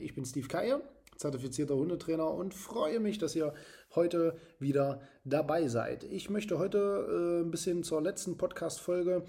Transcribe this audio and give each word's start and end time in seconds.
Ich 0.00 0.14
bin 0.14 0.24
Steve 0.24 0.48
Keier, 0.48 0.80
zertifizierter 1.16 1.76
Hundetrainer 1.76 2.30
und 2.30 2.54
freue 2.54 2.98
mich, 2.98 3.18
dass 3.18 3.36
ihr 3.36 3.52
heute 3.94 4.36
wieder 4.58 5.02
dabei 5.24 5.68
seid. 5.68 6.04
Ich 6.04 6.30
möchte 6.30 6.58
heute 6.58 6.78
äh, 7.38 7.44
ein 7.44 7.50
bisschen 7.50 7.82
zur 7.82 8.00
letzten 8.00 8.38
Podcast-Folge 8.38 9.24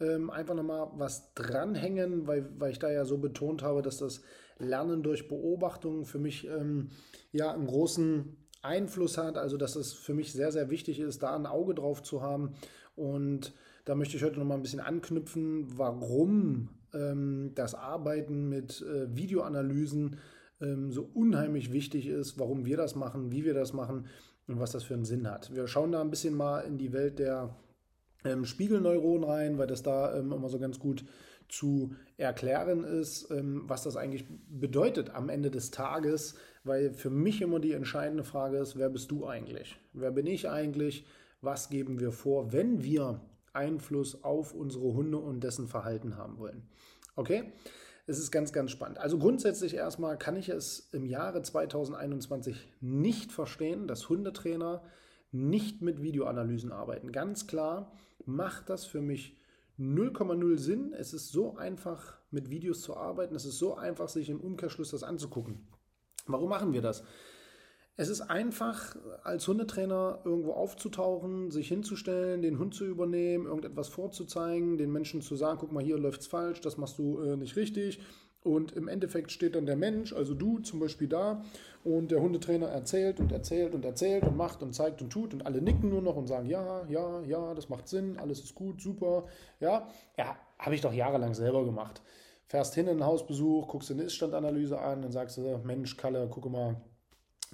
ähm, 0.00 0.28
einfach 0.28 0.54
nochmal 0.54 0.90
was 0.96 1.34
dranhängen, 1.34 2.26
weil, 2.26 2.48
weil 2.58 2.72
ich 2.72 2.78
da 2.80 2.90
ja 2.90 3.04
so 3.04 3.18
betont 3.18 3.62
habe, 3.62 3.80
dass 3.80 3.98
das 3.98 4.22
Lernen 4.58 5.02
durch 5.02 5.28
Beobachtung 5.28 6.04
für 6.04 6.18
mich 6.18 6.46
ähm, 6.46 6.90
ja 7.32 7.52
einen 7.52 7.66
großen 7.66 8.36
Einfluss 8.62 9.18
hat, 9.18 9.36
also 9.36 9.56
dass 9.56 9.76
es 9.76 9.92
für 9.92 10.14
mich 10.14 10.32
sehr, 10.32 10.50
sehr 10.50 10.70
wichtig 10.70 10.98
ist, 10.98 11.22
da 11.22 11.34
ein 11.34 11.46
Auge 11.46 11.74
drauf 11.74 12.02
zu 12.02 12.22
haben. 12.22 12.54
Und 12.96 13.52
da 13.84 13.94
möchte 13.94 14.16
ich 14.16 14.24
heute 14.24 14.38
nochmal 14.38 14.56
ein 14.56 14.62
bisschen 14.62 14.80
anknüpfen, 14.80 15.78
warum 15.78 16.70
ähm, 16.92 17.52
das 17.54 17.74
Arbeiten 17.74 18.48
mit 18.48 18.82
äh, 18.82 19.14
Videoanalysen 19.14 20.18
ähm, 20.60 20.90
so 20.90 21.08
unheimlich 21.12 21.72
wichtig 21.72 22.06
ist, 22.06 22.38
warum 22.38 22.64
wir 22.64 22.76
das 22.76 22.94
machen, 22.94 23.32
wie 23.32 23.44
wir 23.44 23.54
das 23.54 23.72
machen 23.72 24.06
und 24.46 24.60
was 24.60 24.72
das 24.72 24.84
für 24.84 24.94
einen 24.94 25.04
Sinn 25.04 25.30
hat. 25.30 25.54
Wir 25.54 25.66
schauen 25.66 25.92
da 25.92 26.00
ein 26.00 26.10
bisschen 26.10 26.34
mal 26.34 26.60
in 26.60 26.78
die 26.78 26.92
Welt 26.92 27.18
der 27.18 27.56
ähm, 28.24 28.44
Spiegelneuronen 28.44 29.24
rein, 29.28 29.58
weil 29.58 29.66
das 29.66 29.82
da 29.82 30.16
ähm, 30.16 30.32
immer 30.32 30.48
so 30.48 30.58
ganz 30.58 30.78
gut 30.78 31.04
zu 31.48 31.94
erklären 32.16 32.84
ist, 32.84 33.30
ähm, 33.30 33.64
was 33.66 33.82
das 33.82 33.96
eigentlich 33.96 34.24
bedeutet 34.48 35.10
am 35.14 35.28
Ende 35.28 35.50
des 35.50 35.70
Tages, 35.70 36.36
weil 36.62 36.94
für 36.94 37.10
mich 37.10 37.42
immer 37.42 37.60
die 37.60 37.72
entscheidende 37.72 38.24
Frage 38.24 38.58
ist, 38.58 38.78
wer 38.78 38.88
bist 38.88 39.10
du 39.10 39.26
eigentlich? 39.26 39.76
Wer 39.92 40.10
bin 40.10 40.26
ich 40.26 40.48
eigentlich? 40.48 41.04
Was 41.42 41.68
geben 41.68 42.00
wir 42.00 42.12
vor, 42.12 42.52
wenn 42.52 42.82
wir 42.82 43.20
Einfluss 43.54 44.22
auf 44.24 44.54
unsere 44.54 44.94
Hunde 44.94 45.18
und 45.18 45.42
dessen 45.42 45.68
Verhalten 45.68 46.16
haben 46.16 46.38
wollen? 46.38 46.62
Okay? 47.16 47.52
Es 48.06 48.18
ist 48.18 48.30
ganz, 48.30 48.52
ganz 48.52 48.70
spannend. 48.70 48.98
Also 48.98 49.18
grundsätzlich 49.18 49.74
erstmal 49.74 50.18
kann 50.18 50.36
ich 50.36 50.50
es 50.50 50.90
im 50.92 51.06
Jahre 51.06 51.40
2021 51.42 52.68
nicht 52.80 53.32
verstehen, 53.32 53.86
dass 53.86 54.08
Hundetrainer 54.08 54.82
nicht 55.32 55.80
mit 55.80 56.02
Videoanalysen 56.02 56.70
arbeiten. 56.70 57.12
Ganz 57.12 57.46
klar 57.46 57.92
macht 58.26 58.68
das 58.68 58.84
für 58.84 59.00
mich 59.00 59.36
0,0 59.78 60.58
Sinn. 60.58 60.92
Es 60.92 61.14
ist 61.14 61.30
so 61.30 61.56
einfach, 61.56 62.18
mit 62.30 62.50
Videos 62.50 62.82
zu 62.82 62.96
arbeiten. 62.96 63.34
Es 63.34 63.44
ist 63.44 63.58
so 63.58 63.76
einfach, 63.76 64.08
sich 64.08 64.28
im 64.28 64.40
Umkehrschluss 64.40 64.90
das 64.90 65.02
anzugucken. 65.02 65.66
Warum 66.26 66.50
machen 66.50 66.72
wir 66.72 66.82
das? 66.82 67.04
Es 67.96 68.08
ist 68.08 68.22
einfach, 68.22 68.96
als 69.22 69.46
Hundetrainer 69.46 70.18
irgendwo 70.24 70.52
aufzutauchen, 70.52 71.52
sich 71.52 71.68
hinzustellen, 71.68 72.42
den 72.42 72.58
Hund 72.58 72.74
zu 72.74 72.84
übernehmen, 72.84 73.46
irgendetwas 73.46 73.88
vorzuzeigen, 73.88 74.78
den 74.78 74.90
Menschen 74.90 75.22
zu 75.22 75.36
sagen, 75.36 75.58
guck 75.60 75.70
mal, 75.70 75.84
hier 75.84 75.96
läuft's 75.96 76.26
falsch, 76.26 76.60
das 76.60 76.76
machst 76.76 76.98
du 76.98 77.20
äh, 77.20 77.36
nicht 77.36 77.54
richtig. 77.54 78.00
Und 78.42 78.72
im 78.72 78.88
Endeffekt 78.88 79.30
steht 79.30 79.54
dann 79.54 79.64
der 79.64 79.76
Mensch, 79.76 80.12
also 80.12 80.34
du 80.34 80.58
zum 80.58 80.80
Beispiel 80.80 81.06
da, 81.06 81.44
und 81.84 82.10
der 82.10 82.20
Hundetrainer 82.20 82.66
erzählt 82.66 83.20
und 83.20 83.30
erzählt 83.30 83.74
und 83.74 83.84
erzählt 83.84 84.24
und 84.24 84.36
macht 84.36 84.62
und 84.62 84.74
zeigt 84.74 85.00
und 85.00 85.10
tut 85.10 85.32
und 85.32 85.46
alle 85.46 85.62
nicken 85.62 85.88
nur 85.88 86.02
noch 86.02 86.16
und 86.16 86.26
sagen, 86.26 86.46
ja, 86.46 86.84
ja, 86.88 87.20
ja, 87.22 87.54
das 87.54 87.68
macht 87.68 87.88
Sinn, 87.88 88.18
alles 88.18 88.40
ist 88.40 88.56
gut, 88.56 88.82
super. 88.82 89.26
Ja, 89.60 89.86
ja, 90.18 90.36
habe 90.58 90.74
ich 90.74 90.80
doch 90.80 90.92
jahrelang 90.92 91.32
selber 91.32 91.64
gemacht. 91.64 92.02
Fährst 92.48 92.74
hin 92.74 92.86
in 92.86 92.94
einen 92.94 93.06
Hausbesuch, 93.06 93.68
guckst 93.68 93.88
dir 93.88 93.94
eine 93.94 94.02
Iststandanalyse 94.02 94.78
an, 94.78 95.02
dann 95.02 95.12
sagst 95.12 95.38
du, 95.38 95.60
Mensch, 95.64 95.96
Kalle, 95.96 96.28
guck 96.30 96.50
mal, 96.50 96.76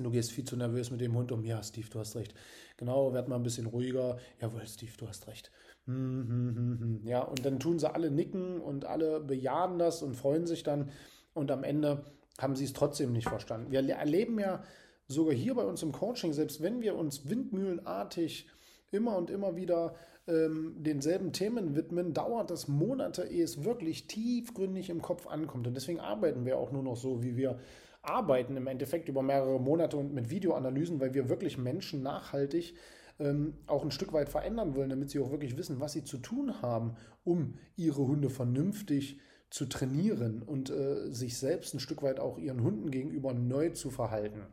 Du 0.03 0.11
gehst 0.11 0.33
viel 0.33 0.45
zu 0.45 0.57
nervös 0.57 0.91
mit 0.91 1.01
dem 1.01 1.15
Hund 1.15 1.33
um. 1.33 1.45
Ja, 1.45 1.63
Steve, 1.63 1.89
du 1.91 1.99
hast 1.99 2.17
recht. 2.17 2.35
Genau, 2.77 3.13
werd 3.13 3.29
mal 3.29 3.37
ein 3.37 3.43
bisschen 3.43 3.67
ruhiger. 3.67 4.19
Jawohl, 4.41 4.67
Steve, 4.67 4.93
du 4.99 5.09
hast 5.09 5.27
recht. 5.27 5.51
Hm, 5.87 6.29
hm, 6.29 6.79
hm, 6.81 7.07
ja, 7.07 7.23
und 7.23 7.45
dann 7.45 7.59
tun 7.59 7.79
sie 7.79 7.93
alle 7.93 8.11
nicken 8.11 8.61
und 8.61 8.85
alle 8.85 9.21
bejahen 9.21 9.79
das 9.79 10.03
und 10.03 10.15
freuen 10.15 10.47
sich 10.47 10.63
dann. 10.63 10.91
Und 11.35 11.51
am 11.51 11.65
Ende 11.65 12.05
haben 12.39 12.57
sie 12.57 12.65
es 12.65 12.73
trotzdem 12.73 13.13
nicht 13.13 13.29
verstanden. 13.29 13.71
Wir 13.71 13.81
erleben 13.81 14.39
ja 14.39 14.63
sogar 15.07 15.35
hier 15.35 15.55
bei 15.55 15.65
uns 15.65 15.83
im 15.83 15.93
Coaching, 15.93 16.33
selbst 16.33 16.63
wenn 16.63 16.81
wir 16.81 16.97
uns 16.97 17.29
windmühlenartig 17.29 18.49
immer 18.91 19.17
und 19.17 19.31
immer 19.31 19.57
wieder 19.57 19.95
ähm, 20.27 20.75
denselben 20.79 21.33
Themen 21.33 21.77
widmen, 21.77 22.15
dauert 22.15 22.51
das 22.51 22.69
Monate, 22.69 23.25
ehe 23.25 23.45
es 23.45 23.65
wirklich 23.65 24.07
tiefgründig 24.07 24.91
im 24.91 25.03
Kopf 25.03 25.27
ankommt. 25.27 25.67
Und 25.67 25.75
deswegen 25.75 26.01
arbeiten 26.01 26.45
wir 26.45 26.59
auch 26.59 26.73
nur 26.73 26.83
noch 26.83 26.97
so, 26.97 27.23
wie 27.23 27.37
wir 27.37 27.59
arbeiten, 28.03 28.57
im 28.57 28.67
Endeffekt 28.67 29.09
über 29.09 29.23
mehrere 29.23 29.61
Monate 29.61 29.97
und 29.97 30.13
mit 30.13 30.31
Videoanalysen, 30.31 31.01
weil 31.01 31.15
wir 31.15 31.29
wirklich 31.29 31.59
Menschen 31.59 32.03
nachhaltig 32.03 32.75
ähm, 33.19 33.59
auch 33.67 33.85
ein 33.85 33.91
Stück 33.91 34.13
weit 34.13 34.29
verändern 34.29 34.75
wollen, 34.75 34.91
damit 34.91 35.11
sie 35.11 35.21
auch 35.21 35.31
wirklich 35.31 35.57
wissen, 35.57 35.81
was 35.81 35.93
sie 35.93 36.05
zu 36.05 36.19
tun 36.19 36.63
haben, 36.63 36.97
um 37.23 37.55
ihre 37.77 38.07
Hunde 38.07 38.31
vernünftig 38.31 39.21
zu 39.51 39.67
trainieren 39.67 40.43
und 40.43 40.71
äh, 40.71 41.11
sich 41.13 41.37
selbst 41.39 41.75
ein 41.75 41.81
Stück 41.81 42.03
weit 42.03 42.21
auch 42.21 42.39
ihren 42.39 42.63
Hunden 42.63 42.91
gegenüber 42.91 43.35
neu 43.35 43.71
zu 43.71 43.91
verhalten. 43.91 44.47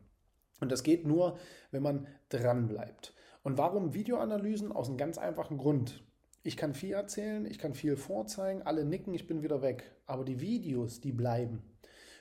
Und 0.59 0.71
das 0.71 0.83
geht 0.83 1.05
nur, 1.05 1.37
wenn 1.71 1.83
man 1.83 2.07
dran 2.29 2.67
bleibt. 2.67 3.13
Und 3.43 3.57
warum 3.57 3.93
Videoanalysen? 3.93 4.71
Aus 4.71 4.89
einem 4.89 4.97
ganz 4.97 5.17
einfachen 5.17 5.57
Grund. 5.57 6.03
Ich 6.43 6.57
kann 6.57 6.73
viel 6.73 6.93
erzählen, 6.93 7.45
ich 7.45 7.59
kann 7.59 7.73
viel 7.73 7.95
vorzeigen, 7.95 8.63
alle 8.63 8.85
nicken, 8.85 9.13
ich 9.13 9.27
bin 9.27 9.43
wieder 9.43 9.61
weg. 9.61 9.95
Aber 10.05 10.25
die 10.25 10.41
Videos, 10.41 10.99
die 10.99 11.11
bleiben. 11.11 11.61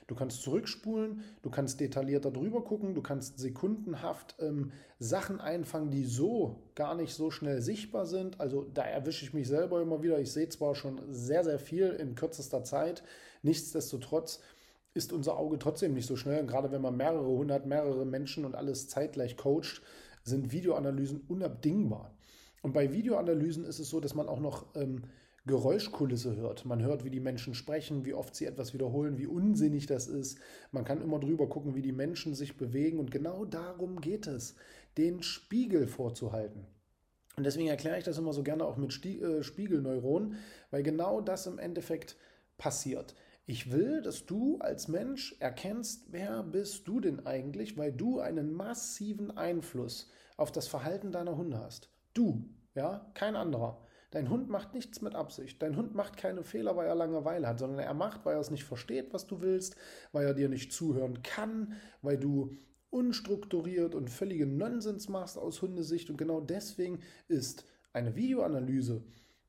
Du 0.07 0.15
kannst 0.15 0.41
zurückspulen, 0.41 1.21
du 1.41 1.49
kannst 1.49 1.81
detaillierter 1.81 2.31
drüber 2.31 2.63
gucken, 2.63 2.95
du 2.95 3.01
kannst 3.01 3.39
sekundenhaft 3.39 4.35
ähm, 4.39 4.71
Sachen 4.99 5.41
einfangen, 5.41 5.91
die 5.91 6.05
so 6.05 6.63
gar 6.75 6.95
nicht 6.95 7.13
so 7.13 7.29
schnell 7.29 7.61
sichtbar 7.61 8.05
sind. 8.05 8.39
Also 8.39 8.63
da 8.73 8.83
erwische 8.83 9.25
ich 9.25 9.33
mich 9.33 9.49
selber 9.49 9.81
immer 9.81 10.01
wieder. 10.01 10.17
Ich 10.19 10.31
sehe 10.31 10.47
zwar 10.47 10.75
schon 10.75 11.01
sehr, 11.09 11.43
sehr 11.43 11.59
viel 11.59 11.89
in 11.89 12.15
kürzester 12.15 12.63
Zeit, 12.63 13.03
nichtsdestotrotz 13.43 14.39
ist 14.93 15.11
unser 15.11 15.37
Auge 15.37 15.59
trotzdem 15.59 15.93
nicht 15.93 16.07
so 16.07 16.15
schnell. 16.15 16.39
Und 16.39 16.47
gerade 16.47 16.71
wenn 16.71 16.81
man 16.81 16.95
mehrere 16.95 17.27
hundert, 17.27 17.65
mehrere 17.65 18.05
Menschen 18.05 18.45
und 18.45 18.55
alles 18.55 18.87
zeitgleich 18.87 19.35
coacht, 19.35 19.81
sind 20.23 20.53
Videoanalysen 20.53 21.21
unabdingbar. 21.27 22.15
Und 22.61 22.73
bei 22.73 22.93
Videoanalysen 22.93 23.65
ist 23.65 23.79
es 23.79 23.89
so, 23.89 23.99
dass 23.99 24.15
man 24.15 24.27
auch 24.27 24.39
noch 24.39 24.73
ähm, 24.75 25.03
Geräuschkulisse 25.47 26.35
hört. 26.35 26.65
Man 26.65 26.83
hört, 26.83 27.03
wie 27.03 27.09
die 27.09 27.19
Menschen 27.19 27.53
sprechen, 27.53 28.05
wie 28.05 28.13
oft 28.13 28.35
sie 28.35 28.45
etwas 28.45 28.73
wiederholen, 28.73 29.17
wie 29.17 29.27
unsinnig 29.27 29.87
das 29.87 30.07
ist. 30.07 30.37
Man 30.71 30.85
kann 30.85 31.01
immer 31.01 31.19
drüber 31.19 31.49
gucken, 31.49 31.75
wie 31.75 31.81
die 31.81 31.91
Menschen 31.91 32.35
sich 32.35 32.57
bewegen. 32.57 32.99
Und 32.99 33.09
genau 33.09 33.45
darum 33.45 34.01
geht 34.01 34.27
es, 34.27 34.55
den 34.97 35.23
Spiegel 35.23 35.87
vorzuhalten. 35.87 36.67
Und 37.37 37.45
deswegen 37.45 37.67
erkläre 37.67 37.99
ich 37.99 38.03
das 38.03 38.17
immer 38.17 38.33
so 38.33 38.43
gerne 38.43 38.65
auch 38.65 38.77
mit 38.77 39.05
äh, 39.05 39.43
Spiegelneuronen, 39.43 40.35
weil 40.71 40.83
genau 40.83 41.21
das 41.21 41.47
im 41.47 41.59
Endeffekt 41.59 42.17
passiert. 42.57 43.15
Ich 43.45 43.71
will, 43.71 44.01
dass 44.01 44.25
du 44.25 44.57
als 44.57 44.87
Mensch 44.87 45.35
erkennst, 45.39 46.11
wer 46.11 46.43
bist 46.43 46.87
du 46.87 46.99
denn 46.99 47.25
eigentlich, 47.25 47.77
weil 47.77 47.93
du 47.93 48.19
einen 48.19 48.51
massiven 48.51 49.37
Einfluss 49.37 50.11
auf 50.35 50.51
das 50.51 50.67
Verhalten 50.67 51.11
deiner 51.11 51.37
Hunde 51.37 51.59
hast. 51.59 51.89
Du, 52.13 52.49
ja, 52.75 53.09
kein 53.13 53.35
anderer. 53.35 53.86
Dein 54.11 54.29
Hund 54.29 54.49
macht 54.49 54.73
nichts 54.73 55.01
mit 55.01 55.15
Absicht. 55.15 55.61
Dein 55.61 55.75
Hund 55.75 55.93
macht 55.93 56.15
keine 56.15 56.43
Fehler, 56.43 56.77
weil 56.77 56.87
er 56.87 56.95
Langeweile 56.95 57.47
hat, 57.47 57.59
sondern 57.59 57.79
er 57.79 57.93
macht, 57.93 58.25
weil 58.25 58.35
er 58.35 58.39
es 58.39 58.51
nicht 58.51 58.63
versteht, 58.63 59.13
was 59.13 59.27
du 59.27 59.41
willst, 59.41 59.75
weil 60.13 60.25
er 60.25 60.33
dir 60.33 60.47
nicht 60.47 60.71
zuhören 60.71 61.21
kann, 61.23 61.73
weil 62.01 62.17
du 62.17 62.55
unstrukturiert 62.89 63.95
und 63.95 64.09
völligen 64.09 64.57
Nonsens 64.57 65.09
machst 65.09 65.37
aus 65.37 65.61
Hundesicht. 65.61 66.09
Und 66.09 66.17
genau 66.17 66.39
deswegen 66.39 67.01
ist 67.27 67.65
eine 67.91 68.15
Videoanalyse 68.15 69.03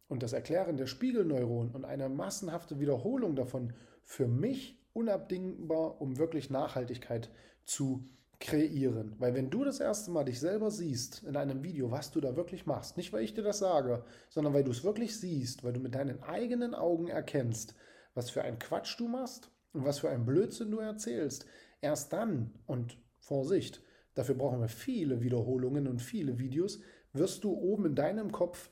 und 0.08 0.22
das 0.22 0.32
Erklären 0.32 0.76
der 0.76 0.86
Spiegelneuronen 0.86 1.72
und 1.72 1.84
eine 1.84 2.08
massenhafte 2.08 2.80
Wiederholung 2.80 3.36
davon 3.36 3.74
für 4.02 4.26
mich 4.26 4.82
unabdingbar, 4.92 6.00
um 6.00 6.18
wirklich 6.18 6.50
Nachhaltigkeit 6.50 7.30
zu 7.64 8.08
kreieren. 8.40 9.14
Weil 9.18 9.34
wenn 9.34 9.50
du 9.50 9.64
das 9.64 9.80
erste 9.80 10.10
Mal 10.10 10.24
dich 10.24 10.38
selber 10.40 10.70
siehst 10.70 11.24
in 11.24 11.36
einem 11.36 11.62
Video, 11.62 11.90
was 11.90 12.10
du 12.10 12.20
da 12.20 12.36
wirklich 12.36 12.66
machst, 12.66 12.96
nicht 12.96 13.12
weil 13.12 13.24
ich 13.24 13.34
dir 13.34 13.42
das 13.42 13.58
sage, 13.58 14.04
sondern 14.28 14.54
weil 14.54 14.64
du 14.64 14.70
es 14.70 14.84
wirklich 14.84 15.18
siehst, 15.18 15.64
weil 15.64 15.72
du 15.72 15.80
mit 15.80 15.94
deinen 15.94 16.22
eigenen 16.22 16.74
Augen 16.74 17.08
erkennst, 17.08 17.74
was 18.14 18.30
für 18.30 18.42
ein 18.42 18.58
Quatsch 18.58 18.98
du 18.98 19.08
machst 19.08 19.50
und 19.72 19.84
was 19.84 19.98
für 19.98 20.10
ein 20.10 20.24
Blödsinn 20.24 20.70
du 20.70 20.78
erzählst, 20.78 21.46
erst 21.80 22.12
dann, 22.12 22.54
und 22.66 22.98
Vorsicht, 23.18 23.82
dafür 24.14 24.36
brauchen 24.36 24.60
wir 24.60 24.68
viele 24.68 25.20
Wiederholungen 25.20 25.88
und 25.88 26.00
viele 26.00 26.38
Videos, 26.38 26.80
wirst 27.12 27.44
du 27.44 27.52
oben 27.52 27.86
in 27.86 27.94
deinem 27.94 28.32
Kopf 28.32 28.70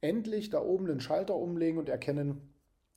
endlich 0.00 0.50
da 0.50 0.60
oben 0.60 0.86
den 0.86 1.00
Schalter 1.00 1.36
umlegen 1.36 1.78
und 1.78 1.88
erkennen, 1.88 2.54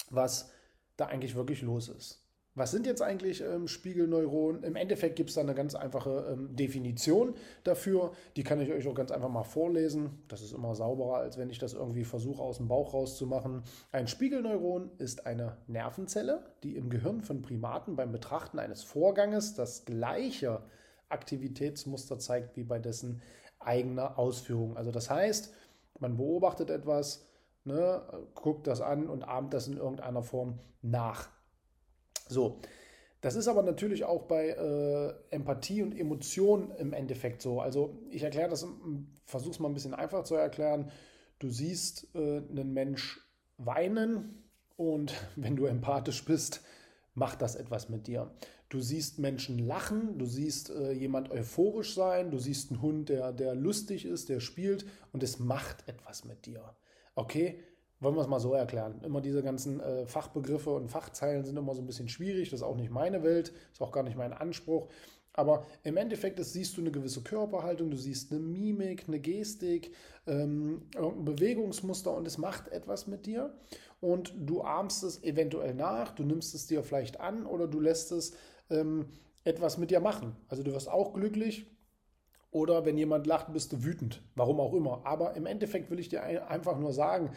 was 0.09 0.51
da 0.97 1.05
eigentlich 1.07 1.35
wirklich 1.35 1.61
los 1.61 1.89
ist. 1.89 2.23
Was 2.53 2.71
sind 2.71 2.85
jetzt 2.85 3.01
eigentlich 3.01 3.41
ähm, 3.41 3.69
Spiegelneuronen? 3.69 4.63
Im 4.63 4.75
Endeffekt 4.75 5.15
gibt 5.15 5.29
es 5.29 5.35
da 5.35 5.41
eine 5.41 5.55
ganz 5.55 5.73
einfache 5.73 6.33
ähm, 6.33 6.53
Definition 6.53 7.33
dafür. 7.63 8.11
Die 8.35 8.43
kann 8.43 8.59
ich 8.59 8.69
euch 8.69 8.85
auch 8.89 8.93
ganz 8.93 9.11
einfach 9.11 9.29
mal 9.29 9.45
vorlesen. 9.45 10.21
Das 10.27 10.41
ist 10.41 10.51
immer 10.51 10.75
sauberer, 10.75 11.17
als 11.17 11.37
wenn 11.37 11.49
ich 11.49 11.59
das 11.59 11.73
irgendwie 11.73 12.03
versuche 12.03 12.41
aus 12.41 12.57
dem 12.57 12.67
Bauch 12.67 12.93
rauszumachen. 12.93 13.63
Ein 13.93 14.09
Spiegelneuron 14.09 14.91
ist 14.97 15.25
eine 15.25 15.59
Nervenzelle, 15.67 16.43
die 16.63 16.75
im 16.75 16.89
Gehirn 16.89 17.21
von 17.21 17.41
Primaten 17.41 17.95
beim 17.95 18.11
Betrachten 18.11 18.59
eines 18.59 18.83
Vorganges 18.83 19.53
das 19.53 19.85
gleiche 19.85 20.61
Aktivitätsmuster 21.07 22.19
zeigt 22.19 22.57
wie 22.57 22.63
bei 22.63 22.79
dessen 22.79 23.21
eigener 23.59 24.19
Ausführung. 24.19 24.75
Also 24.75 24.91
das 24.91 25.09
heißt, 25.09 25.53
man 25.99 26.17
beobachtet 26.17 26.69
etwas, 26.69 27.25
ne, 27.63 28.01
guckt 28.35 28.67
das 28.67 28.81
an 28.81 29.07
und 29.07 29.23
ahmt 29.23 29.53
das 29.53 29.67
in 29.69 29.77
irgendeiner 29.77 30.21
Form 30.23 30.59
nach. 30.81 31.29
So. 32.31 32.59
Das 33.21 33.35
ist 33.35 33.47
aber 33.47 33.61
natürlich 33.61 34.03
auch 34.03 34.23
bei 34.23 34.49
äh, 34.49 35.13
Empathie 35.35 35.83
und 35.83 35.95
Emotion 35.95 36.71
im 36.79 36.91
Endeffekt 36.91 37.43
so. 37.43 37.61
Also 37.61 37.99
ich 38.09 38.23
erkläre 38.23 38.49
das, 38.49 38.65
versuche 39.25 39.51
es 39.51 39.59
mal 39.59 39.69
ein 39.69 39.75
bisschen 39.75 39.93
einfach 39.93 40.23
zu 40.23 40.33
erklären. 40.35 40.91
Du 41.37 41.49
siehst 41.49 42.07
äh, 42.15 42.37
einen 42.37 42.73
Mensch 42.73 43.19
weinen 43.57 44.49
und 44.75 45.13
wenn 45.35 45.55
du 45.55 45.65
empathisch 45.65 46.25
bist, 46.25 46.61
macht 47.13 47.41
das 47.43 47.55
etwas 47.55 47.89
mit 47.89 48.07
dir. 48.07 48.31
Du 48.69 48.79
siehst 48.79 49.19
Menschen 49.19 49.59
lachen, 49.59 50.17
du 50.17 50.25
siehst 50.25 50.69
äh, 50.69 50.93
jemand 50.93 51.29
euphorisch 51.29 51.93
sein, 51.93 52.31
du 52.31 52.39
siehst 52.39 52.71
einen 52.71 52.81
Hund, 52.81 53.09
der, 53.09 53.33
der 53.33 53.53
lustig 53.53 54.05
ist, 54.05 54.29
der 54.29 54.39
spielt 54.39 54.85
und 55.11 55.21
es 55.21 55.37
macht 55.37 55.87
etwas 55.87 56.23
mit 56.23 56.45
dir. 56.45 56.75
Okay, 57.13 57.59
wollen 58.01 58.15
wir 58.15 58.21
es 58.21 58.27
mal 58.27 58.39
so 58.39 58.53
erklären. 58.53 58.99
Immer 59.03 59.21
diese 59.21 59.43
ganzen 59.43 59.79
äh, 59.79 60.05
Fachbegriffe 60.05 60.71
und 60.71 60.89
Fachzeilen 60.89 61.45
sind 61.45 61.55
immer 61.55 61.75
so 61.75 61.81
ein 61.81 61.85
bisschen 61.85 62.09
schwierig. 62.09 62.49
Das 62.49 62.59
ist 62.59 62.65
auch 62.65 62.75
nicht 62.75 62.91
meine 62.91 63.23
Welt, 63.23 63.53
ist 63.71 63.81
auch 63.81 63.91
gar 63.91 64.03
nicht 64.03 64.17
mein 64.17 64.33
Anspruch. 64.33 64.89
Aber 65.33 65.65
im 65.83 65.95
Endeffekt 65.95 66.39
ist, 66.39 66.51
siehst 66.51 66.75
du 66.75 66.81
eine 66.81 66.91
gewisse 66.91 67.21
Körperhaltung, 67.21 67.89
du 67.89 67.95
siehst 67.95 68.31
eine 68.31 68.41
Mimik, 68.41 69.05
eine 69.07 69.19
Gestik, 69.19 69.93
ähm, 70.27 70.81
irgendein 70.93 71.25
Bewegungsmuster 71.25 72.13
und 72.13 72.27
es 72.27 72.37
macht 72.37 72.67
etwas 72.67 73.07
mit 73.07 73.25
dir. 73.25 73.53
Und 74.01 74.33
du 74.35 74.61
ahmst 74.61 75.03
es 75.03 75.23
eventuell 75.23 75.75
nach, 75.75 76.11
du 76.11 76.23
nimmst 76.23 76.53
es 76.55 76.67
dir 76.67 76.83
vielleicht 76.83 77.21
an 77.21 77.45
oder 77.45 77.67
du 77.67 77.79
lässt 77.79 78.11
es 78.11 78.33
ähm, 78.69 79.05
etwas 79.43 79.77
mit 79.77 79.91
dir 79.91 80.01
machen. 80.01 80.35
Also 80.49 80.63
du 80.63 80.73
wirst 80.73 80.89
auch 80.89 81.13
glücklich, 81.13 81.67
oder 82.51 82.85
wenn 82.85 82.97
jemand 82.97 83.27
lacht, 83.27 83.53
bist 83.53 83.71
du 83.71 83.83
wütend. 83.83 84.21
Warum 84.35 84.59
auch 84.59 84.73
immer. 84.73 85.01
Aber 85.05 85.35
im 85.35 85.45
Endeffekt 85.45 85.89
will 85.89 85.99
ich 85.99 86.09
dir 86.09 86.49
einfach 86.49 86.77
nur 86.77 86.91
sagen, 86.91 87.31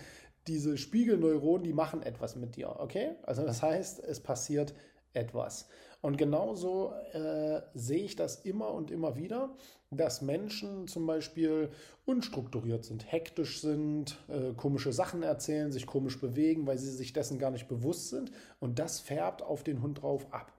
diese 0.46 0.76
Spiegelneuronen, 0.76 1.64
die 1.64 1.72
machen 1.72 2.02
etwas 2.02 2.36
mit 2.36 2.56
dir, 2.56 2.80
okay? 2.80 3.12
Also 3.22 3.44
das 3.44 3.62
heißt, 3.62 4.00
es 4.00 4.20
passiert 4.20 4.74
etwas. 5.12 5.68
Und 6.02 6.18
genauso 6.18 6.92
äh, 7.12 7.62
sehe 7.72 8.04
ich 8.04 8.14
das 8.14 8.36
immer 8.44 8.72
und 8.72 8.90
immer 8.90 9.16
wieder, 9.16 9.56
dass 9.90 10.20
Menschen 10.20 10.86
zum 10.86 11.06
Beispiel 11.06 11.70
unstrukturiert 12.04 12.84
sind, 12.84 13.10
hektisch 13.10 13.62
sind, 13.62 14.18
äh, 14.28 14.52
komische 14.54 14.92
Sachen 14.92 15.22
erzählen, 15.22 15.72
sich 15.72 15.86
komisch 15.86 16.20
bewegen, 16.20 16.66
weil 16.66 16.76
sie 16.76 16.90
sich 16.90 17.14
dessen 17.14 17.38
gar 17.38 17.50
nicht 17.50 17.68
bewusst 17.68 18.10
sind. 18.10 18.32
Und 18.60 18.78
das 18.78 19.00
färbt 19.00 19.40
auf 19.40 19.62
den 19.62 19.80
Hund 19.80 20.02
drauf 20.02 20.26
ab. 20.30 20.52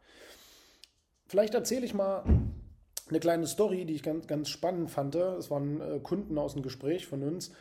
Vielleicht 1.27 1.53
erzähle 1.53 1.85
ich 1.85 1.93
mal 1.93 2.23
eine 3.07 3.19
kleine 3.19 3.45
Story, 3.45 3.85
die 3.85 3.93
ich 3.93 4.03
ganz, 4.03 4.25
ganz 4.25 4.49
spannend 4.49 4.89
fand. 4.89 5.13
Es 5.13 5.51
waren 5.51 5.79
äh, 5.79 5.99
Kunden 5.99 6.39
aus 6.39 6.53
dem 6.53 6.63
Gespräch 6.63 7.05
von 7.05 7.21
uns 7.21 7.51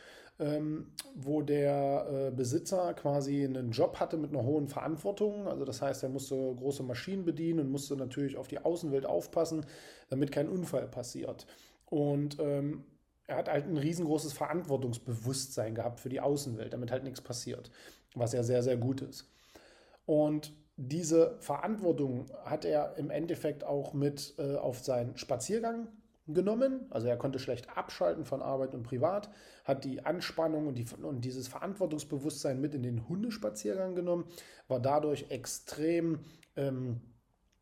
ähm, 0.41 0.89
wo 1.15 1.43
der 1.43 2.07
äh, 2.11 2.31
Besitzer 2.31 2.93
quasi 2.95 3.45
einen 3.45 3.71
Job 3.71 4.01
hatte 4.01 4.17
mit 4.17 4.31
einer 4.31 4.45
hohen 4.45 4.69
Verantwortung. 4.69 5.47
Also 5.47 5.65
das 5.65 5.81
heißt, 5.81 6.03
er 6.03 6.09
musste 6.09 6.35
große 6.35 6.83
Maschinen 6.83 7.25
bedienen 7.25 7.61
und 7.61 7.71
musste 7.71 7.97
natürlich 7.97 8.37
auf 8.37 8.49
die 8.49 8.59
Außenwelt 8.59 9.07
aufpassen, 9.07 9.65
damit 10.09 10.33
kein 10.33 10.49
Unfall 10.49 10.89
passiert. 10.89 11.47
Und 11.87 12.39
ähm, 12.41 12.85
er 13.27 13.37
hat 13.37 13.49
halt 13.49 13.67
ein 13.67 13.77
riesengroßes 13.77 14.33
Verantwortungsbewusstsein 14.33 15.75
gehabt 15.75 16.01
für 16.01 16.09
die 16.09 16.21
Außenwelt, 16.21 16.73
damit 16.73 16.91
halt 16.91 17.05
nichts 17.05 17.21
passiert, 17.21 17.71
was 18.15 18.33
ja 18.33 18.43
sehr, 18.43 18.63
sehr 18.63 18.77
gut 18.77 19.01
ist. 19.03 19.31
Und 20.05 20.53
diese 20.77 21.37
Verantwortung 21.39 22.27
hat 22.45 22.65
er 22.65 22.97
im 22.97 23.11
Endeffekt 23.11 23.65
auch 23.65 23.93
mit 23.95 24.35
äh, 24.39 24.57
auf 24.57 24.81
seinen 24.81 25.17
Spaziergang 25.17 25.89
genommen. 26.26 26.87
Also 26.91 27.09
er 27.09 27.17
konnte 27.17 27.38
schlecht 27.38 27.76
abschalten 27.76 28.25
von 28.25 28.43
Arbeit 28.43 28.75
und 28.75 28.82
Privat, 28.82 29.31
hat 29.65 29.85
die 29.85 30.05
Anspannung 30.05 30.67
und, 30.67 30.76
die, 30.76 30.87
und 31.03 31.25
dieses 31.25 31.49
Verantwortungsbewusstsein 31.49 32.61
mit 32.61 32.75
in 32.75 32.82
den 32.82 33.09
Hundespaziergang 33.09 33.94
genommen, 33.94 34.25
war 34.69 34.81
dadurch 34.81 35.26
extrem 35.31 36.21
ähm, 36.56 37.00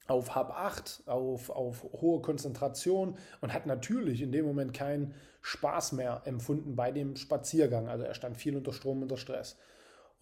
auf 0.07 0.35
Hab 0.35 0.51
8, 0.51 1.05
auf, 1.07 1.51
auf 1.51 1.85
hohe 1.85 2.21
Konzentration 2.21 3.17
und 3.41 3.53
hat 3.53 3.67
natürlich 3.67 4.23
in 4.23 4.33
dem 4.33 4.45
Moment 4.45 4.75
keinen 4.75 5.15
Spaß 5.41 5.93
mehr 5.93 6.23
empfunden 6.25 6.77
bei 6.77 6.93
dem 6.93 7.17
Spaziergang. 7.17 7.89
Also 7.89 8.05
er 8.05 8.15
stand 8.15 8.37
viel 8.37 8.57
unter 8.57 8.73
Strom, 8.73 9.03
unter 9.03 9.17
Stress. 9.17 9.57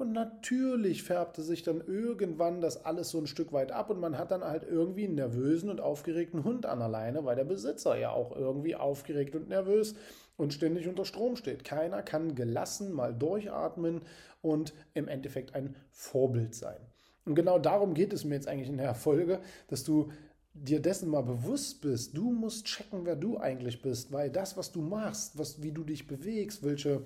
Und 0.00 0.12
natürlich 0.12 1.02
färbte 1.02 1.42
sich 1.42 1.62
dann 1.62 1.82
irgendwann 1.86 2.62
das 2.62 2.86
alles 2.86 3.10
so 3.10 3.18
ein 3.18 3.26
Stück 3.26 3.52
weit 3.52 3.70
ab 3.70 3.90
und 3.90 4.00
man 4.00 4.16
hat 4.16 4.30
dann 4.30 4.42
halt 4.42 4.64
irgendwie 4.66 5.04
einen 5.04 5.16
nervösen 5.16 5.68
und 5.68 5.78
aufgeregten 5.78 6.42
Hund 6.42 6.64
an 6.64 6.80
alleine, 6.80 7.26
weil 7.26 7.36
der 7.36 7.44
Besitzer 7.44 7.98
ja 7.98 8.10
auch 8.10 8.34
irgendwie 8.34 8.74
aufgeregt 8.74 9.36
und 9.36 9.50
nervös 9.50 9.94
und 10.38 10.54
ständig 10.54 10.88
unter 10.88 11.04
Strom 11.04 11.36
steht. 11.36 11.64
Keiner 11.64 12.02
kann 12.02 12.34
gelassen 12.34 12.94
mal 12.94 13.12
durchatmen 13.12 14.00
und 14.40 14.72
im 14.94 15.06
Endeffekt 15.06 15.54
ein 15.54 15.76
Vorbild 15.90 16.54
sein. 16.54 16.80
Und 17.26 17.34
genau 17.34 17.58
darum 17.58 17.92
geht 17.92 18.14
es 18.14 18.24
mir 18.24 18.36
jetzt 18.36 18.48
eigentlich 18.48 18.70
in 18.70 18.78
der 18.78 18.94
Folge, 18.94 19.40
dass 19.68 19.84
du 19.84 20.10
dir 20.54 20.80
dessen 20.80 21.10
mal 21.10 21.24
bewusst 21.24 21.82
bist. 21.82 22.16
Du 22.16 22.32
musst 22.32 22.64
checken, 22.64 23.04
wer 23.04 23.16
du 23.16 23.38
eigentlich 23.38 23.82
bist, 23.82 24.12
weil 24.12 24.30
das, 24.30 24.56
was 24.56 24.72
du 24.72 24.80
machst, 24.80 25.36
was, 25.36 25.62
wie 25.62 25.72
du 25.72 25.84
dich 25.84 26.06
bewegst, 26.06 26.64
welche 26.64 27.04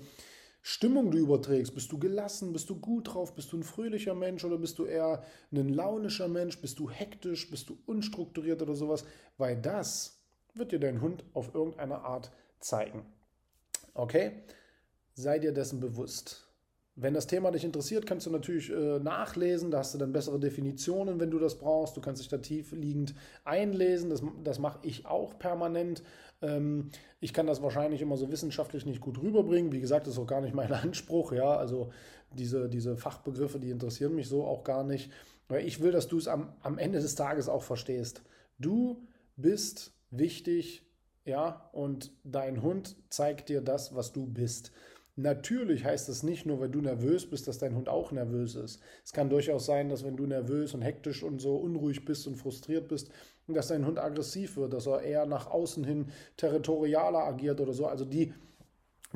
Stimmung 0.67 1.11
du 1.11 1.19
überträgst. 1.19 1.75
Bist 1.75 1.91
du 1.91 1.99
gelassen? 1.99 2.51
Bist 2.51 2.71
du 2.71 2.79
gut 2.79 3.13
drauf? 3.13 3.35
Bist 3.35 3.53
du 3.53 3.57
ein 3.57 3.63
fröhlicher 3.63 4.15
Mensch 4.15 4.43
oder 4.43 4.57
bist 4.57 4.79
du 4.79 4.85
eher 4.85 5.21
ein 5.51 5.69
launischer 5.69 6.27
Mensch? 6.27 6.59
Bist 6.59 6.79
du 6.79 6.89
hektisch? 6.89 7.51
Bist 7.51 7.69
du 7.69 7.77
unstrukturiert 7.85 8.63
oder 8.63 8.73
sowas? 8.73 9.05
Weil 9.37 9.61
das 9.61 10.23
wird 10.55 10.71
dir 10.71 10.79
dein 10.79 11.01
Hund 11.01 11.23
auf 11.33 11.53
irgendeine 11.53 11.99
Art 11.99 12.31
zeigen. 12.59 13.05
Okay? 13.93 14.41
Sei 15.13 15.37
dir 15.37 15.51
dessen 15.51 15.79
bewusst. 15.79 16.44
Wenn 16.97 17.13
das 17.13 17.27
Thema 17.27 17.51
dich 17.51 17.65
interessiert, 17.65 18.05
kannst 18.05 18.25
du 18.25 18.31
natürlich 18.31 18.71
äh, 18.71 18.99
nachlesen. 18.99 19.69
Da 19.69 19.79
hast 19.79 19.93
du 19.93 19.97
dann 19.97 20.13
bessere 20.13 20.39
Definitionen, 20.39 21.19
wenn 21.19 21.29
du 21.29 21.39
das 21.39 21.57
brauchst. 21.57 21.97
Du 21.97 22.01
kannst 22.01 22.21
dich 22.21 22.29
da 22.29 22.37
tief 22.37 22.71
liegend 22.71 23.13
einlesen. 23.43 24.09
Das, 24.09 24.23
das 24.45 24.59
mache 24.59 24.79
ich 24.83 25.05
auch 25.05 25.37
permanent. 25.37 26.03
Ähm, 26.41 26.91
ich 27.19 27.33
kann 27.33 27.47
das 27.47 27.61
wahrscheinlich 27.61 28.01
immer 28.01 28.15
so 28.15 28.31
wissenschaftlich 28.31 28.85
nicht 28.85 29.01
gut 29.01 29.21
rüberbringen. 29.21 29.73
Wie 29.73 29.81
gesagt, 29.81 30.07
das 30.07 30.13
ist 30.13 30.19
auch 30.19 30.27
gar 30.27 30.39
nicht 30.39 30.55
mein 30.55 30.71
Anspruch. 30.73 31.33
Ja, 31.33 31.57
also 31.57 31.91
diese, 32.31 32.69
diese 32.69 32.95
Fachbegriffe, 32.95 33.59
die 33.59 33.71
interessieren 33.71 34.15
mich 34.15 34.29
so 34.29 34.45
auch 34.45 34.63
gar 34.63 34.85
nicht. 34.85 35.11
Weil 35.49 35.67
ich 35.67 35.81
will, 35.81 35.91
dass 35.91 36.07
du 36.07 36.17
es 36.17 36.29
am, 36.29 36.53
am 36.61 36.77
Ende 36.77 37.01
des 37.01 37.15
Tages 37.15 37.49
auch 37.49 37.63
verstehst. 37.63 38.21
Du 38.57 39.05
bist 39.35 39.91
wichtig, 40.11 40.85
ja, 41.25 41.69
und 41.73 42.13
dein 42.23 42.61
Hund 42.61 42.95
zeigt 43.09 43.49
dir 43.49 43.59
das, 43.59 43.95
was 43.95 44.13
du 44.13 44.25
bist. 44.25 44.71
Natürlich 45.17 45.85
heißt 45.85 46.09
das 46.09 46.23
nicht 46.23 46.45
nur, 46.45 46.59
weil 46.59 46.67
du 46.69 46.81
nervös 46.81 47.29
bist, 47.29 47.47
dass 47.47 47.57
dein 47.57 47.73
Hund 47.73 47.87
auch 47.87 48.11
nervös 48.11 48.55
ist. 48.55 48.81
Es 49.03 49.13
kann 49.13 49.29
durchaus 49.29 49.65
sein, 49.65 49.87
dass 49.87 50.03
wenn 50.03 50.17
du 50.17 50.25
nervös 50.25 50.73
und 50.73 50.81
hektisch 50.81 51.23
und 51.23 51.39
so 51.39 51.55
unruhig 51.55 52.03
bist 52.03 52.27
und 52.27 52.35
frustriert 52.35 52.89
bist, 52.89 53.09
dass 53.47 53.67
dein 53.67 53.85
Hund 53.85 53.97
aggressiv 53.97 54.57
wird, 54.57 54.73
dass 54.73 54.87
er 54.87 55.03
eher 55.03 55.25
nach 55.25 55.47
außen 55.47 55.85
hin 55.85 56.07
territorialer 56.35 57.19
agiert 57.19 57.61
oder 57.61 57.71
so. 57.71 57.85
Also 57.85 58.03
die, 58.03 58.33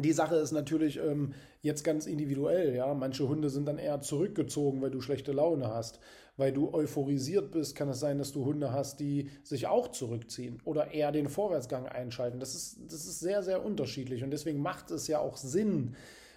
die 0.01 0.13
Sache 0.13 0.35
ist 0.35 0.51
natürlich 0.51 0.97
ähm, 0.97 1.33
jetzt 1.61 1.83
ganz 1.83 2.05
individuell. 2.05 2.75
Ja? 2.75 2.93
Manche 2.93 3.27
Hunde 3.27 3.49
sind 3.49 3.67
dann 3.67 3.77
eher 3.77 4.01
zurückgezogen, 4.01 4.81
weil 4.81 4.91
du 4.91 5.01
schlechte 5.01 5.31
Laune 5.31 5.67
hast. 5.67 5.99
Weil 6.37 6.53
du 6.53 6.73
euphorisiert 6.73 7.51
bist, 7.51 7.75
kann 7.75 7.89
es 7.89 7.99
sein, 7.99 8.17
dass 8.17 8.31
du 8.31 8.45
Hunde 8.45 8.71
hast, 8.71 9.01
die 9.01 9.29
sich 9.43 9.67
auch 9.67 9.89
zurückziehen 9.89 10.61
oder 10.63 10.91
eher 10.93 11.11
den 11.11 11.27
Vorwärtsgang 11.27 11.85
einschalten. 11.85 12.39
Das 12.39 12.55
ist, 12.55 12.79
das 12.87 13.05
ist 13.05 13.19
sehr, 13.19 13.43
sehr 13.43 13.65
unterschiedlich 13.65 14.23
und 14.23 14.31
deswegen 14.31 14.61
macht 14.61 14.89
es 14.91 15.07
ja 15.07 15.19
auch 15.19 15.35
Sinn, 15.35 15.95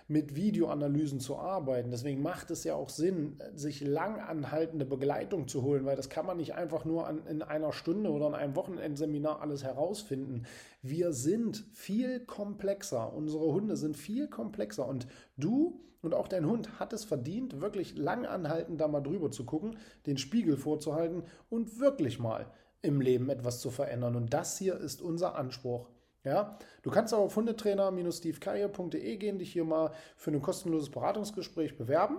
mit 0.09 0.37
Videoanalysen 0.37 1.21
zu 1.21 1.37
arbeiten. 1.37 1.91
Deswegen 1.91 2.23
macht 2.23 2.51
es 2.51 2.65
ja 2.65 2.75
auch 2.75 2.89
Sinn, 2.89 3.39
sich 3.55 3.81
langanhaltende 3.81 4.85
Begleitung 4.85 5.49
zu 5.49 5.63
holen, 5.63 5.85
weil 5.85 5.97
das 5.97 6.09
kann 6.09 6.27
man 6.27 6.37
nicht 6.37 6.55
einfach 6.55 6.85
nur 6.85 7.07
an, 7.07 7.27
in 7.27 7.43
einer 7.43 7.73
Stunde 7.73 8.11
oder 8.11 8.29
in 8.29 8.35
einem 8.35 8.57
Wochenendseminar 8.57 9.41
alles 9.41 9.65
herausfinden. 9.65 10.45
Wir 10.83 11.13
sind 11.13 11.65
viel 11.73 12.21
komplexer. 12.21 13.13
Unsere 13.13 13.53
Hunde 13.53 13.77
sind 13.77 13.97
viel 13.97 14.29
komplexer 14.29 14.87
und 14.87 15.07
du 15.37 15.81
und 16.03 16.15
auch 16.15 16.27
dein 16.27 16.47
Hund 16.47 16.81
hat 16.81 16.93
es 16.93 17.05
verdient, 17.05 17.61
wirklich 17.61 17.97
langanhaltend 17.97 18.81
da 18.81 18.89
mal 18.89 19.01
drüber 19.01 19.31
zu 19.31 19.45
gucken, 19.45 19.77
den 20.07 20.19
Spiegel 20.19 20.57
vorzuhalten 20.57 21.23
und 21.49 21.79
wirklich 21.79 22.19
mal 22.19 22.51
im 22.83 23.01
Leben 23.01 23.31
etwas 23.31 23.61
zu 23.61 23.71
verändern. 23.71 24.17
Und 24.17 24.35
das 24.35 24.59
hier 24.59 24.77
ist 24.79 25.01
unser 25.01 25.37
Anspruch. 25.37 25.89
Ja, 26.25 26.57
du 26.83 26.91
kannst 26.91 27.13
auch 27.13 27.21
auf 27.21 27.37
hundetrainer-stevekeier.de 27.37 29.17
gehen, 29.17 29.39
dich 29.39 29.53
hier 29.53 29.65
mal 29.65 29.93
für 30.17 30.31
ein 30.31 30.41
kostenloses 30.41 30.91
Beratungsgespräch 30.91 31.77
bewerben. 31.77 32.19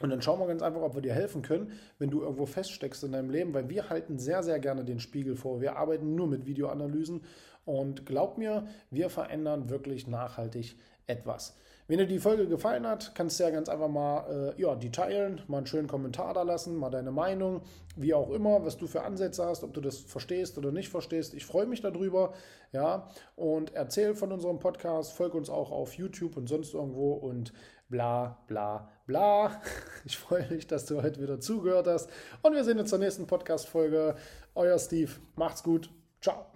Und 0.00 0.10
dann 0.10 0.20
schauen 0.20 0.40
wir 0.40 0.46
ganz 0.46 0.60
einfach, 0.60 0.82
ob 0.82 0.94
wir 0.94 1.02
dir 1.02 1.14
helfen 1.14 1.42
können, 1.42 1.72
wenn 1.98 2.10
du 2.10 2.20
irgendwo 2.20 2.46
feststeckst 2.46 3.04
in 3.04 3.12
deinem 3.12 3.30
Leben, 3.30 3.54
weil 3.54 3.68
wir 3.68 3.88
halten 3.90 4.18
sehr, 4.18 4.42
sehr 4.42 4.58
gerne 4.58 4.84
den 4.84 4.98
Spiegel 4.98 5.36
vor. 5.36 5.60
Wir 5.60 5.76
arbeiten 5.76 6.16
nur 6.16 6.26
mit 6.26 6.46
Videoanalysen 6.46 7.22
und 7.64 8.04
glaub 8.04 8.36
mir, 8.36 8.66
wir 8.90 9.08
verändern 9.08 9.70
wirklich 9.70 10.08
nachhaltig 10.08 10.76
etwas. 11.06 11.56
Wenn 11.86 11.98
dir 11.98 12.06
die 12.06 12.18
Folge 12.18 12.48
gefallen 12.48 12.86
hat, 12.86 13.14
kannst 13.14 13.38
du 13.38 13.44
ja 13.44 13.50
ganz 13.50 13.68
einfach 13.68 13.88
mal 13.88 14.54
äh, 14.56 14.60
ja, 14.60 14.74
die 14.74 14.90
teilen, 14.90 15.42
mal 15.48 15.58
einen 15.58 15.66
schönen 15.66 15.86
Kommentar 15.86 16.32
da 16.32 16.42
lassen, 16.42 16.76
mal 16.76 16.88
deine 16.88 17.10
Meinung, 17.10 17.60
wie 17.94 18.14
auch 18.14 18.30
immer, 18.30 18.64
was 18.64 18.78
du 18.78 18.86
für 18.86 19.02
Ansätze 19.02 19.44
hast, 19.44 19.64
ob 19.64 19.74
du 19.74 19.82
das 19.82 19.98
verstehst 19.98 20.56
oder 20.56 20.72
nicht 20.72 20.88
verstehst. 20.88 21.34
Ich 21.34 21.44
freue 21.44 21.66
mich 21.66 21.82
darüber, 21.82 22.32
ja, 22.72 23.06
und 23.36 23.74
erzähl 23.74 24.14
von 24.14 24.32
unserem 24.32 24.60
Podcast, 24.60 25.12
folge 25.12 25.36
uns 25.36 25.50
auch 25.50 25.70
auf 25.70 25.92
YouTube 25.94 26.38
und 26.38 26.48
sonst 26.48 26.72
irgendwo 26.72 27.12
und 27.12 27.52
bla 27.90 28.38
bla 28.46 28.88
bla. 29.06 29.60
Ich 30.06 30.18
freue 30.18 30.46
mich, 30.50 30.66
dass 30.66 30.86
du 30.86 31.02
heute 31.02 31.20
wieder 31.20 31.40
zugehört 31.40 31.86
hast 31.86 32.08
und 32.42 32.54
wir 32.54 32.64
sehen 32.64 32.78
uns 32.78 32.90
zur 32.90 32.98
nächsten 32.98 33.26
Podcast-Folge. 33.26 34.16
Euer 34.54 34.78
Steve, 34.78 35.12
macht's 35.36 35.62
gut, 35.62 35.90
ciao. 36.20 36.53